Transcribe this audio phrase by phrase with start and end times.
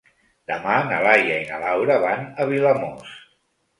[0.51, 3.17] Demà na Laia i na Laura van a Vilamòs.